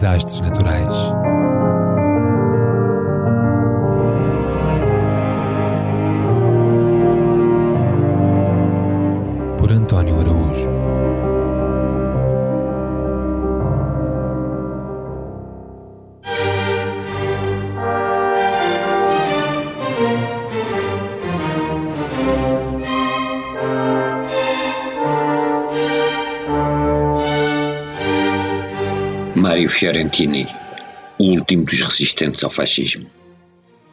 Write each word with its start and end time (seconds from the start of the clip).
Desastres 0.00 0.40
naturais. 0.40 0.94
Por 9.58 9.70
António 9.70 10.18
Araújo. 10.20 11.09
Mário 29.50 29.68
Fiorentini, 29.68 30.46
o 31.18 31.24
último 31.24 31.64
dos 31.64 31.80
resistentes 31.80 32.44
ao 32.44 32.50
fascismo, 32.50 33.04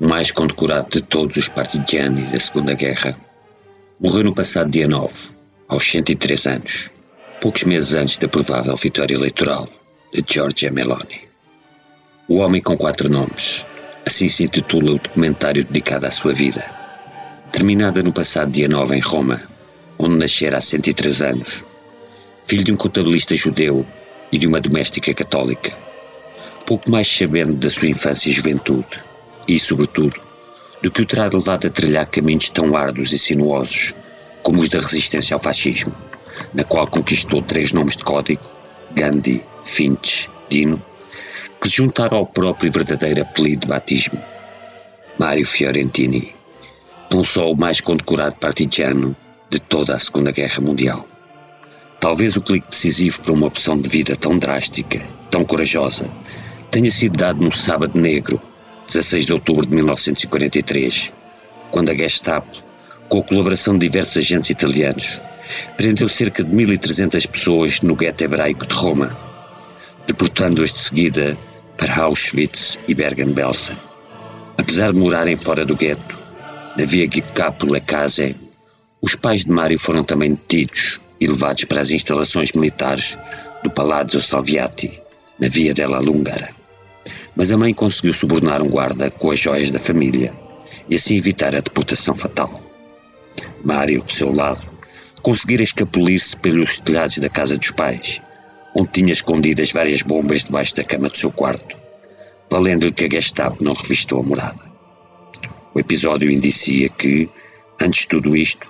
o 0.00 0.06
mais 0.08 0.30
condecorado 0.30 0.88
de 0.92 1.02
todos 1.02 1.36
os 1.36 1.46
partigiani 1.46 2.22
da 2.22 2.40
Segunda 2.40 2.72
Guerra, 2.72 3.14
morreu 4.00 4.24
no 4.24 4.34
passado 4.34 4.70
dia 4.70 4.88
9, 4.88 5.14
aos 5.68 5.84
103 5.84 6.46
anos, 6.46 6.90
poucos 7.38 7.64
meses 7.64 7.92
antes 7.92 8.16
da 8.16 8.28
provável 8.28 8.74
vitória 8.76 9.14
eleitoral 9.14 9.68
de 10.10 10.24
Giorgia 10.26 10.70
Meloni. 10.70 11.20
O 12.26 12.36
Homem 12.36 12.62
com 12.62 12.74
Quatro 12.74 13.10
Nomes, 13.10 13.66
assim 14.06 14.28
se 14.28 14.44
intitula 14.44 14.92
o 14.92 14.98
documentário 14.98 15.66
dedicado 15.66 16.06
à 16.06 16.10
sua 16.10 16.32
vida. 16.32 16.64
Terminada 17.52 18.02
no 18.02 18.10
passado 18.10 18.50
dia 18.50 18.68
9 18.68 18.96
em 18.96 19.00
Roma, 19.00 19.42
onde 19.98 20.16
nascera 20.16 20.56
há 20.56 20.62
103 20.62 21.20
anos, 21.20 21.62
filho 22.46 22.64
de 22.64 22.72
um 22.72 22.76
contabilista 22.76 23.36
judeu 23.36 23.84
e 24.32 24.38
de 24.38 24.46
uma 24.46 24.60
doméstica 24.60 25.12
católica. 25.14 25.72
Pouco 26.66 26.90
mais 26.90 27.06
sabendo 27.06 27.54
da 27.54 27.68
sua 27.68 27.88
infância 27.88 28.30
e 28.30 28.32
juventude, 28.32 29.02
e, 29.46 29.58
sobretudo, 29.58 30.18
do 30.82 30.90
que 30.90 31.02
o 31.02 31.06
terá 31.06 31.26
levado 31.26 31.66
a 31.66 31.70
trilhar 31.70 32.06
caminhos 32.06 32.48
tão 32.48 32.74
árduos 32.74 33.12
e 33.12 33.18
sinuosos 33.18 33.94
como 34.42 34.60
os 34.60 34.68
da 34.68 34.80
resistência 34.80 35.34
ao 35.34 35.40
fascismo, 35.40 35.94
na 36.52 36.64
qual 36.64 36.86
conquistou 36.86 37.42
três 37.42 37.72
nomes 37.72 37.96
de 37.96 38.04
código, 38.04 38.42
Gandhi, 38.92 39.44
Finch, 39.64 40.28
Dino, 40.48 40.82
que 41.60 41.68
se 41.68 41.76
juntaram 41.76 42.18
ao 42.18 42.26
próprio 42.26 42.68
e 42.68 42.70
verdadeiro 42.70 43.22
apelido 43.22 43.62
de 43.62 43.68
batismo, 43.68 44.20
Mário 45.18 45.46
Fiorentini, 45.46 46.34
não 47.10 47.22
só 47.22 47.52
o 47.52 47.56
mais 47.56 47.80
condecorado 47.80 48.34
partigiano 48.36 49.14
de 49.48 49.60
toda 49.60 49.94
a 49.94 49.98
Segunda 49.98 50.32
Guerra 50.32 50.60
Mundial. 50.60 51.06
Talvez 52.02 52.36
o 52.36 52.40
clique 52.40 52.68
decisivo 52.68 53.22
para 53.22 53.32
uma 53.32 53.46
opção 53.46 53.80
de 53.80 53.88
vida 53.88 54.16
tão 54.16 54.36
drástica, 54.36 55.00
tão 55.30 55.44
corajosa, 55.44 56.10
tenha 56.68 56.90
sido 56.90 57.16
dado 57.16 57.40
no 57.40 57.52
Sábado 57.52 58.00
Negro, 58.00 58.42
16 58.88 59.26
de 59.26 59.32
outubro 59.32 59.64
de 59.64 59.72
1943, 59.72 61.12
quando 61.70 61.90
a 61.90 61.94
Gestapo, 61.94 62.60
com 63.08 63.20
a 63.20 63.22
colaboração 63.22 63.74
de 63.74 63.86
diversos 63.86 64.16
agentes 64.16 64.50
italianos, 64.50 65.20
prendeu 65.76 66.08
cerca 66.08 66.42
de 66.42 66.50
1.300 66.50 67.24
pessoas 67.28 67.80
no 67.82 67.94
gueto 67.94 68.24
hebraico 68.24 68.66
de 68.66 68.74
Roma, 68.74 69.16
deportando-as 70.04 70.72
de 70.72 70.80
seguida 70.80 71.38
para 71.76 72.02
Auschwitz 72.02 72.80
e 72.88 72.94
Bergen-Belsen. 72.94 73.76
Apesar 74.58 74.90
de 74.90 74.98
morarem 74.98 75.36
fora 75.36 75.64
do 75.64 75.76
gueto, 75.76 76.18
na 76.76 76.84
via 76.84 77.08
Capula 77.08 77.78
Case, 77.78 78.34
os 79.00 79.14
pais 79.14 79.44
de 79.44 79.52
Mário 79.52 79.78
foram 79.78 80.02
também 80.02 80.30
detidos 80.30 81.00
e 81.22 81.26
levados 81.26 81.64
para 81.64 81.80
as 81.80 81.90
instalações 81.90 82.50
militares 82.52 83.16
do 83.62 83.70
Palazzo 83.70 84.20
Salviati, 84.20 85.00
na 85.38 85.46
Via 85.46 85.72
della 85.72 86.00
Lungara. 86.00 86.50
Mas 87.36 87.52
a 87.52 87.56
mãe 87.56 87.72
conseguiu 87.72 88.12
subornar 88.12 88.60
um 88.60 88.66
guarda 88.66 89.08
com 89.08 89.30
as 89.30 89.38
joias 89.38 89.70
da 89.70 89.78
família 89.78 90.34
e 90.88 90.96
assim 90.96 91.16
evitar 91.16 91.54
a 91.54 91.60
deportação 91.60 92.16
fatal. 92.16 92.60
Mário, 93.64 94.02
do 94.02 94.12
seu 94.12 94.32
lado, 94.32 94.66
conseguira 95.22 95.62
escapulir-se 95.62 96.36
pelos 96.36 96.78
telhados 96.78 97.18
da 97.18 97.28
casa 97.28 97.56
dos 97.56 97.70
pais, 97.70 98.20
onde 98.74 98.90
tinha 98.90 99.12
escondidas 99.12 99.70
várias 99.70 100.02
bombas 100.02 100.44
debaixo 100.44 100.74
da 100.74 100.82
cama 100.82 101.08
do 101.08 101.16
seu 101.16 101.30
quarto, 101.30 101.76
valendo-lhe 102.50 102.92
que 102.92 103.04
a 103.04 103.08
Gestapo 103.08 103.62
não 103.62 103.74
revistou 103.74 104.18
a 104.18 104.24
morada. 104.24 104.60
O 105.72 105.78
episódio 105.78 106.28
indicia 106.28 106.88
que, 106.88 107.28
antes 107.80 108.00
de 108.00 108.08
tudo 108.08 108.36
isto, 108.36 108.66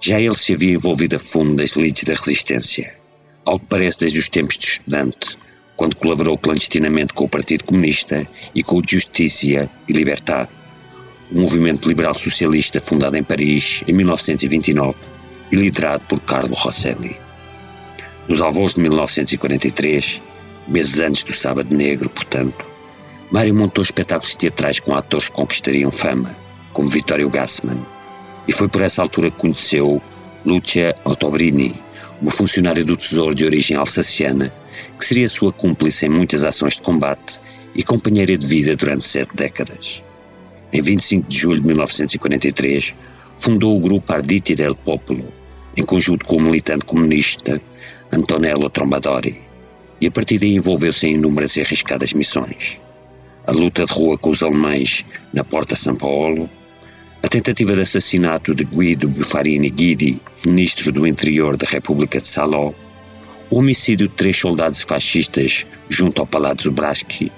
já 0.00 0.20
ele 0.20 0.36
se 0.36 0.54
havia 0.54 0.74
envolvido 0.74 1.16
a 1.16 1.18
fundo 1.18 1.60
nas 1.60 1.76
elites 1.76 2.04
da 2.04 2.14
resistência, 2.14 2.94
ao 3.44 3.58
que 3.58 3.66
parece 3.66 4.00
desde 4.00 4.18
os 4.18 4.28
tempos 4.28 4.58
de 4.58 4.66
estudante, 4.66 5.38
quando 5.76 5.96
colaborou 5.96 6.36
clandestinamente 6.36 7.14
com 7.14 7.24
o 7.24 7.28
Partido 7.28 7.64
Comunista 7.64 8.26
e 8.54 8.62
com 8.62 8.78
o 8.78 8.82
Justicia 8.86 9.70
e 9.88 9.92
Libertad, 9.92 10.48
um 11.30 11.42
movimento 11.42 11.88
liberal 11.88 12.14
socialista 12.14 12.80
fundado 12.80 13.16
em 13.16 13.22
Paris 13.22 13.82
em 13.86 13.92
1929 13.92 14.98
e 15.52 15.56
liderado 15.56 16.04
por 16.08 16.20
Carlo 16.20 16.54
Rosselli. 16.54 17.16
Nos 18.26 18.40
alvos 18.40 18.74
de 18.74 18.80
1943, 18.80 20.20
meses 20.66 21.00
antes 21.00 21.22
do 21.22 21.32
Sábado 21.32 21.74
Negro, 21.74 22.10
portanto, 22.10 22.66
Mário 23.30 23.54
montou 23.54 23.82
espetáculos 23.82 24.34
teatrais 24.34 24.80
com 24.80 24.94
atores 24.94 25.28
que 25.28 25.34
conquistariam 25.34 25.90
fama, 25.90 26.34
como 26.72 26.88
Vittorio 26.88 27.28
Gassman, 27.28 27.78
e 28.48 28.52
foi 28.52 28.66
por 28.66 28.80
essa 28.80 29.02
altura 29.02 29.30
que 29.30 29.36
conheceu 29.36 30.02
Lucia 30.44 30.94
Ottobrini, 31.04 31.74
uma 32.20 32.30
funcionária 32.30 32.82
do 32.82 32.96
Tesouro 32.96 33.34
de 33.34 33.44
origem 33.44 33.76
alsaciana, 33.76 34.50
que 34.98 35.04
seria 35.04 35.28
sua 35.28 35.52
cúmplice 35.52 36.06
em 36.06 36.08
muitas 36.08 36.42
ações 36.42 36.74
de 36.74 36.82
combate 36.82 37.38
e 37.74 37.82
companheira 37.82 38.36
de 38.38 38.46
vida 38.46 38.74
durante 38.74 39.04
sete 39.04 39.36
décadas. 39.36 40.02
Em 40.72 40.80
25 40.80 41.28
de 41.28 41.38
julho 41.38 41.60
de 41.60 41.66
1943, 41.66 42.94
fundou 43.36 43.76
o 43.76 43.80
grupo 43.80 44.12
Arditi 44.12 44.54
del 44.54 44.74
Popolo, 44.74 45.32
em 45.76 45.84
conjunto 45.84 46.24
com 46.24 46.36
o 46.36 46.40
militante 46.40 46.86
comunista 46.86 47.60
Antonello 48.10 48.70
Trombadori, 48.70 49.42
e 50.00 50.06
a 50.06 50.10
partir 50.10 50.38
daí 50.38 50.54
envolveu-se 50.54 51.06
em 51.06 51.14
inúmeras 51.14 51.56
e 51.56 51.60
arriscadas 51.60 52.14
missões. 52.14 52.80
A 53.46 53.52
luta 53.52 53.84
de 53.84 53.92
rua 53.92 54.16
com 54.16 54.30
os 54.30 54.42
alemães 54.42 55.04
na 55.32 55.44
Porta 55.44 55.76
São 55.76 55.94
Paulo, 55.94 56.48
a 57.20 57.28
tentativa 57.28 57.74
de 57.74 57.80
assassinato 57.80 58.54
de 58.54 58.64
Guido 58.64 59.08
Buffarini 59.08 59.70
Guidi, 59.70 60.20
ministro 60.46 60.92
do 60.92 61.04
Interior 61.04 61.56
da 61.56 61.66
República 61.66 62.20
de 62.20 62.28
Saló, 62.28 62.72
o 63.50 63.58
homicídio 63.58 64.06
de 64.06 64.14
três 64.14 64.36
soldados 64.36 64.82
fascistas 64.82 65.66
junto 65.88 66.20
ao 66.20 66.26
Palazzo 66.26 66.70
Braschi, 66.70 67.32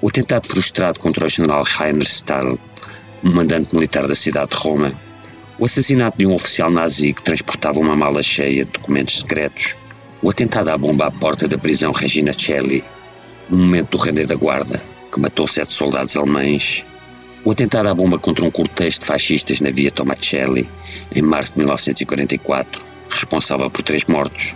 o 0.00 0.08
atentado 0.08 0.46
frustrado 0.46 0.98
contra 0.98 1.26
o 1.26 1.28
general 1.28 1.62
Rainer 1.64 2.02
Stahl, 2.02 2.58
um 3.22 3.30
mandante 3.30 3.74
militar 3.74 4.08
da 4.08 4.14
cidade 4.14 4.52
de 4.52 4.56
Roma, 4.56 4.94
o 5.58 5.66
assassinato 5.66 6.16
de 6.16 6.26
um 6.26 6.32
oficial 6.32 6.70
nazi 6.70 7.12
que 7.12 7.22
transportava 7.22 7.78
uma 7.78 7.94
mala 7.94 8.22
cheia 8.22 8.64
de 8.64 8.70
documentos 8.70 9.18
secretos, 9.18 9.74
o 10.22 10.30
atentado 10.30 10.68
à 10.68 10.78
bomba 10.78 11.06
à 11.06 11.10
porta 11.10 11.46
da 11.46 11.58
prisão 11.58 11.92
Regina 11.92 12.32
Celli, 12.32 12.82
no 13.50 13.58
momento 13.58 13.98
do 13.98 14.02
render 14.02 14.24
da 14.24 14.34
guarda, 14.34 14.82
que 15.12 15.20
matou 15.20 15.46
sete 15.46 15.72
soldados 15.72 16.16
alemães, 16.16 16.86
o 17.44 17.52
atentado 17.52 17.88
à 17.88 17.94
bomba 17.94 18.18
contra 18.18 18.44
um 18.44 18.50
cortejo 18.50 19.00
de 19.00 19.06
fascistas 19.06 19.60
na 19.60 19.70
via 19.70 19.90
Tomacelli, 19.90 20.68
em 21.14 21.22
março 21.22 21.52
de 21.52 21.58
1944, 21.60 22.84
responsável 23.08 23.70
por 23.70 23.82
três 23.82 24.04
mortos, 24.04 24.54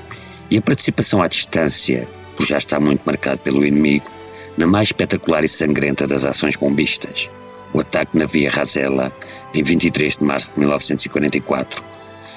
e 0.50 0.58
a 0.58 0.62
participação 0.62 1.22
à 1.22 1.28
distância, 1.28 2.06
por 2.36 2.44
já 2.44 2.58
estar 2.58 2.80
muito 2.80 3.02
marcado 3.04 3.38
pelo 3.38 3.64
inimigo, 3.64 4.10
na 4.58 4.66
mais 4.66 4.88
espetacular 4.88 5.44
e 5.44 5.48
sangrenta 5.48 6.06
das 6.06 6.24
ações 6.26 6.56
bombistas, 6.56 7.30
o 7.72 7.80
ataque 7.80 8.18
na 8.18 8.26
via 8.26 8.50
Rasella, 8.50 9.10
em 9.54 9.62
23 9.62 10.18
de 10.18 10.24
março 10.24 10.52
de 10.52 10.60
1944, 10.60 11.82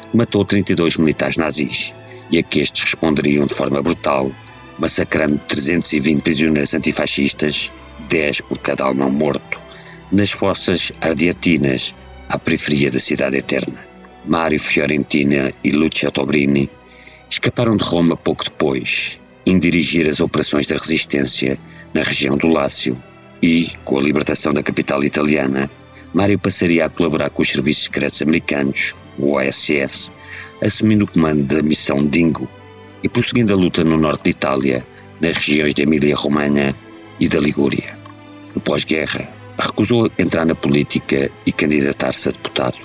que 0.10 0.18
matou 0.18 0.46
32 0.46 0.98
militares 0.98 1.36
nazis, 1.36 1.94
e 2.32 2.38
a 2.38 2.44
que 2.44 2.62
estes 2.62 2.84
responderiam 2.84 3.46
de 3.46 3.54
forma 3.54 3.82
brutal, 3.82 4.32
massacrando 4.80 5.40
320 5.50 6.22
prisioneiros 6.22 6.74
antifascistas, 6.74 7.70
10 8.08 8.42
por 8.42 8.58
cada 8.60 8.86
alemão 8.86 9.10
morto 9.10 9.67
nas 10.12 10.32
fossas 10.32 10.92
ardiatinas, 11.02 11.94
à 12.30 12.38
periferia 12.38 12.92
da 12.92 13.00
cidade 13.00 13.38
eterna. 13.38 13.86
Mário 14.26 14.60
Fiorentina 14.60 15.52
e 15.64 15.72
Lucia 15.72 16.12
Tobrini 16.12 16.70
escaparam 17.30 17.78
de 17.78 17.84
Roma 17.84 18.18
pouco 18.18 18.44
depois 18.44 19.20
em 19.46 19.58
dirigir 19.58 20.08
as 20.10 20.20
operações 20.20 20.68
da 20.68 20.76
resistência 20.76 21.58
na 21.94 22.02
região 22.02 22.36
do 22.36 22.48
Lácio 22.48 23.02
e, 23.42 23.72
com 23.86 23.98
a 23.98 24.02
libertação 24.02 24.54
da 24.54 24.62
capital 24.62 25.04
italiana, 25.04 25.70
Mário 26.14 26.38
passaria 26.38 26.86
a 26.86 26.90
colaborar 26.90 27.30
com 27.30 27.42
os 27.42 27.50
serviços 27.50 27.86
secretos 27.86 28.22
americanos, 28.22 28.94
o 29.18 29.34
OSS, 29.34 30.12
assumindo 30.62 31.06
o 31.06 31.08
comando 31.08 31.44
da 31.44 31.62
missão 31.62 32.06
Dingo 32.06 32.50
e 33.04 33.08
prosseguindo 33.08 33.54
a 33.54 33.56
luta 33.56 33.84
no 33.84 33.98
norte 33.98 34.26
de 34.26 34.30
Itália, 34.32 34.86
nas 35.22 35.38
regiões 35.38 35.74
de 35.74 35.84
Emília-Romanha 35.84 36.76
e 37.20 37.30
da 37.30 37.40
Ligúria. 37.40 37.98
No 38.54 38.62
pós-guerra, 38.62 39.30
recusou 39.78 40.12
entrar 40.18 40.44
na 40.44 40.56
política 40.56 41.30
e 41.46 41.52
candidatar-se 41.52 42.30
a 42.30 42.32
deputado, 42.32 42.80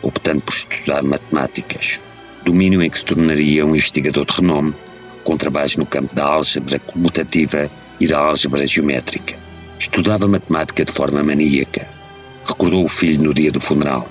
optando 0.00 0.42
por 0.42 0.54
estudar 0.54 1.02
matemáticas, 1.02 2.00
domínio 2.42 2.82
em 2.82 2.88
que 2.88 2.98
se 2.98 3.04
tornaria 3.04 3.66
um 3.66 3.76
investigador 3.76 4.24
de 4.24 4.32
renome, 4.32 4.74
com 5.24 5.36
trabalhos 5.36 5.76
no 5.76 5.84
campo 5.84 6.14
da 6.14 6.24
álgebra 6.24 6.78
comutativa 6.78 7.70
e 8.00 8.06
da 8.06 8.18
álgebra 8.20 8.66
geométrica. 8.66 9.36
Estudava 9.78 10.26
matemática 10.26 10.86
de 10.86 10.90
forma 10.90 11.22
maníaca. 11.22 11.86
Recordou 12.46 12.82
o 12.82 12.88
filho 12.88 13.24
no 13.24 13.34
dia 13.34 13.52
do 13.52 13.60
funeral, 13.60 14.08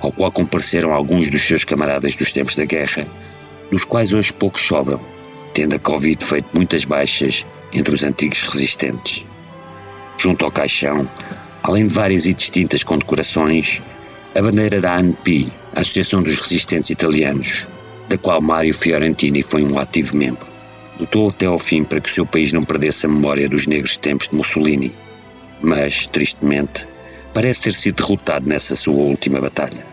ao 0.00 0.10
qual 0.10 0.32
compareceram 0.32 0.92
alguns 0.92 1.30
dos 1.30 1.46
seus 1.46 1.62
camaradas 1.62 2.16
dos 2.16 2.32
tempos 2.32 2.56
da 2.56 2.64
guerra, 2.64 3.06
dos 3.70 3.84
quais 3.84 4.12
hoje 4.12 4.32
poucos 4.32 4.62
sobram, 4.62 5.00
tendo 5.54 5.76
a 5.76 5.78
Covid 5.78 6.24
feito 6.24 6.48
muitas 6.52 6.84
baixas 6.84 7.46
entre 7.72 7.94
os 7.94 8.02
antigos 8.02 8.42
resistentes. 8.42 9.24
Junto 10.18 10.44
ao 10.44 10.50
caixão, 10.50 11.08
além 11.66 11.88
de 11.88 11.92
várias 11.92 12.26
e 12.26 12.32
distintas 12.32 12.84
condecorações, 12.84 13.82
a 14.36 14.40
bandeira 14.40 14.80
da 14.80 14.98
ANPI, 14.98 15.52
Associação 15.74 16.22
dos 16.22 16.38
Resistentes 16.38 16.90
Italianos, 16.90 17.66
da 18.08 18.16
qual 18.16 18.40
Mário 18.40 18.72
Fiorentini 18.72 19.42
foi 19.42 19.64
um 19.64 19.76
ativo 19.76 20.16
membro. 20.16 20.46
Lutou 21.00 21.28
até 21.28 21.46
ao 21.46 21.58
fim 21.58 21.82
para 21.82 22.00
que 22.00 22.08
o 22.08 22.12
seu 22.12 22.24
país 22.24 22.52
não 22.52 22.62
perdesse 22.62 23.06
a 23.06 23.08
memória 23.08 23.48
dos 23.48 23.66
negros 23.66 23.96
tempos 23.96 24.28
de 24.28 24.36
Mussolini, 24.36 24.92
mas, 25.60 26.06
tristemente, 26.06 26.86
parece 27.34 27.62
ter 27.62 27.72
sido 27.72 27.96
derrotado 27.96 28.48
nessa 28.48 28.76
sua 28.76 29.02
última 29.02 29.40
batalha. 29.40 29.84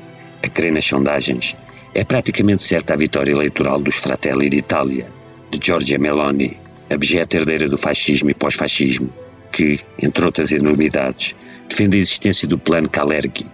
A 0.44 0.48
crer 0.48 0.72
nas 0.72 0.86
sondagens, 0.86 1.56
é 1.96 2.04
praticamente 2.04 2.62
certa 2.62 2.94
a 2.94 2.98
vitória 2.98 3.32
eleitoral 3.32 3.82
dos 3.82 3.96
Fratelli 3.96 4.48
d'Italia, 4.48 5.08
de 5.50 5.60
Giorgia 5.66 5.98
Meloni, 5.98 6.56
abjeta 6.88 7.38
herdeira 7.38 7.68
do 7.68 7.80
fascismo 7.80 8.30
e 8.30 8.36
pós-fascismo, 8.36 9.10
que, 9.52 9.80
entre 10.00 10.24
outras 10.24 10.52
enormidades, 10.52 11.34
defende 11.68 11.98
a 11.98 12.00
existência 12.00 12.48
do 12.48 12.58
Plano 12.58 12.90
Kalergi, 12.90 13.46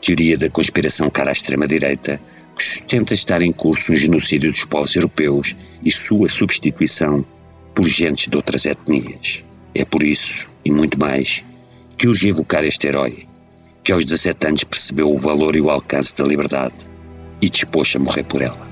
teoria 0.00 0.36
da 0.36 0.48
conspiração 0.48 1.10
cara 1.10 1.30
à 1.30 1.32
extrema-direita, 1.32 2.20
que 2.56 2.62
sustenta 2.62 3.14
estar 3.14 3.42
em 3.42 3.52
curso 3.52 3.92
um 3.92 3.96
genocídio 3.96 4.50
dos 4.50 4.64
povos 4.64 4.94
europeus 4.96 5.54
e 5.82 5.90
sua 5.90 6.28
substituição 6.28 7.24
por 7.74 7.86
gentes 7.86 8.28
de 8.28 8.36
outras 8.36 8.66
etnias. 8.66 9.42
É 9.74 9.84
por 9.84 10.02
isso, 10.02 10.48
e 10.64 10.70
muito 10.70 10.98
mais, 10.98 11.42
que 11.96 12.08
urge 12.08 12.28
evocar 12.28 12.64
este 12.64 12.86
herói, 12.86 13.26
que 13.82 13.92
aos 13.92 14.04
17 14.04 14.46
anos 14.46 14.64
percebeu 14.64 15.10
o 15.10 15.18
valor 15.18 15.56
e 15.56 15.60
o 15.60 15.70
alcance 15.70 16.14
da 16.16 16.24
liberdade 16.24 16.74
e 17.40 17.48
dispôs 17.48 17.94
a 17.94 17.98
morrer 17.98 18.24
por 18.24 18.42
ela. 18.42 18.69